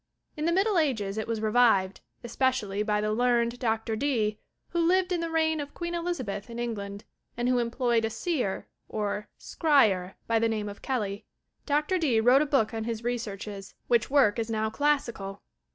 [0.35, 3.95] In the middle ages it was revived, especially by the learned Dr.
[3.95, 4.39] Dee,
[4.69, 7.03] who lived in the reign of Queen Elizabeth in England,
[7.37, 11.27] and who employed a seer or "scryer" by the name of Kelly.
[11.67, 11.99] Dr.
[11.99, 15.43] Dee wrote a book on his researches, which work is now classical.